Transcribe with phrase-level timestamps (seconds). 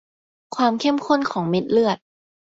[0.55, 1.97] ความเข้มข้นของเม็ดเลือด